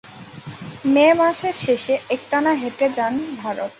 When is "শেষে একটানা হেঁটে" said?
1.63-2.87